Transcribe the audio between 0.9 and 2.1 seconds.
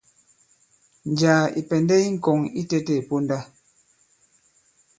Njàā ì pɛ̀ndɛ i